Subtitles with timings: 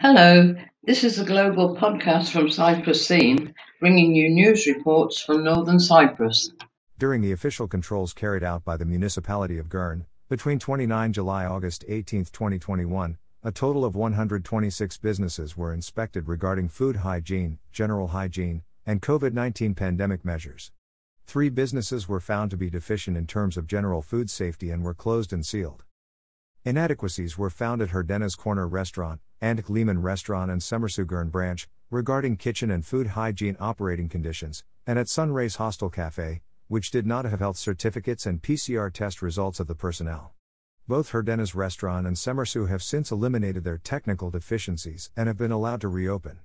[0.00, 5.80] Hello, this is a global podcast from Cyprus Scene, bringing you news reports from northern
[5.80, 6.52] Cyprus.
[7.00, 11.84] During the official controls carried out by the municipality of Girne, between 29 July August
[11.88, 19.02] 18, 2021, a total of 126 businesses were inspected regarding food hygiene, general hygiene, and
[19.02, 20.70] COVID 19 pandemic measures.
[21.26, 24.94] Three businesses were found to be deficient in terms of general food safety and were
[24.94, 25.82] closed and sealed.
[26.64, 32.70] Inadequacies were found at Herdena's Corner Restaurant, and Lehman Restaurant and Semersu branch, regarding kitchen
[32.70, 37.56] and food hygiene operating conditions, and at Sunrays Hostel Cafe, which did not have health
[37.56, 40.34] certificates and PCR test results of the personnel.
[40.86, 45.80] Both Herdena's restaurant and Semersu have since eliminated their technical deficiencies and have been allowed
[45.82, 46.40] to reopen.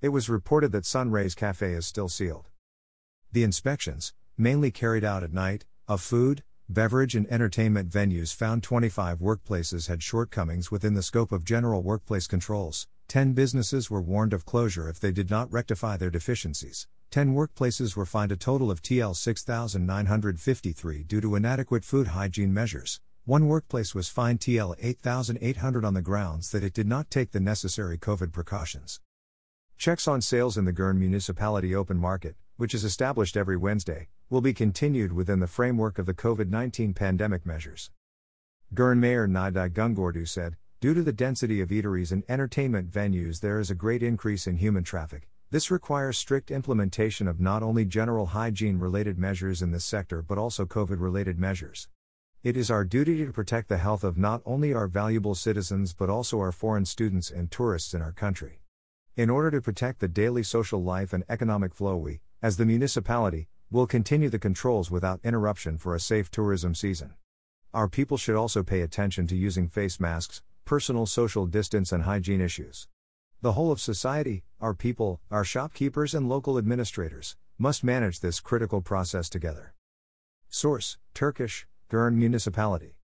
[0.00, 2.48] It was reported that Sunrays Cafe is still sealed.
[3.32, 6.42] The inspections, mainly carried out at night, of food,
[6.74, 12.28] beverage and entertainment venues found 25 workplaces had shortcomings within the scope of general workplace
[12.28, 12.86] controls.
[13.08, 16.86] 10 businesses were warned of closure if they did not rectify their deficiencies.
[17.10, 23.00] 10 workplaces were fined a total of TL 6,953 due to inadequate food hygiene measures.
[23.24, 27.40] One workplace was fined TL 8,800 on the grounds that it did not take the
[27.40, 29.00] necessary COVID precautions.
[29.76, 34.42] Checks on sales in the Girne Municipality Open Market, which is established every Wednesday, will
[34.42, 37.90] be continued within the framework of the COVID 19 pandemic measures.
[38.74, 43.60] Girne Mayor Nidai Gungordu said, Due to the density of eateries and entertainment venues, there
[43.60, 45.26] is a great increase in human traffic.
[45.50, 50.36] This requires strict implementation of not only general hygiene related measures in this sector but
[50.36, 51.88] also COVID related measures.
[52.42, 56.10] It is our duty to protect the health of not only our valuable citizens but
[56.10, 58.60] also our foreign students and tourists in our country.
[59.16, 63.48] In order to protect the daily social life and economic flow, we, as the municipality,
[63.70, 67.14] will continue the controls without interruption for a safe tourism season.
[67.72, 72.40] Our people should also pay attention to using face masks, personal social distance, and hygiene
[72.40, 72.88] issues.
[73.42, 78.80] The whole of society, our people, our shopkeepers, and local administrators, must manage this critical
[78.80, 79.74] process together.
[80.48, 82.99] Source Turkish, Girne Municipality.